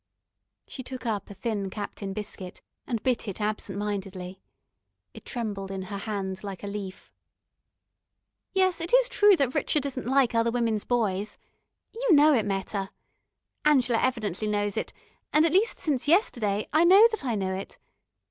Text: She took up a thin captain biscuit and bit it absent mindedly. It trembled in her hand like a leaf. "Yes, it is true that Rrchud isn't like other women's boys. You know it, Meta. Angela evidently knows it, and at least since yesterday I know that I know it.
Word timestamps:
She 0.67 0.81
took 0.81 1.05
up 1.05 1.29
a 1.29 1.35
thin 1.35 1.69
captain 1.69 2.11
biscuit 2.11 2.63
and 2.87 3.03
bit 3.03 3.27
it 3.27 3.39
absent 3.39 3.77
mindedly. 3.77 4.41
It 5.13 5.25
trembled 5.25 5.69
in 5.69 5.83
her 5.83 5.97
hand 5.99 6.43
like 6.43 6.63
a 6.63 6.67
leaf. 6.67 7.11
"Yes, 8.51 8.81
it 8.81 8.91
is 8.95 9.07
true 9.07 9.35
that 9.35 9.49
Rrchud 9.49 9.85
isn't 9.85 10.07
like 10.07 10.33
other 10.33 10.49
women's 10.49 10.85
boys. 10.85 11.37
You 11.91 12.13
know 12.15 12.33
it, 12.33 12.47
Meta. 12.47 12.89
Angela 13.63 13.99
evidently 14.01 14.47
knows 14.47 14.75
it, 14.75 14.91
and 15.31 15.45
at 15.45 15.53
least 15.53 15.77
since 15.77 16.07
yesterday 16.07 16.67
I 16.73 16.83
know 16.83 17.07
that 17.11 17.23
I 17.23 17.35
know 17.35 17.53
it. 17.53 17.77